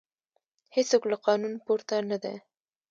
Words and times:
هیڅوک 0.75 1.03
له 1.11 1.17
قانون 1.25 1.53
پورته 1.65 1.95
نه 2.09 2.17
دی 2.23 2.35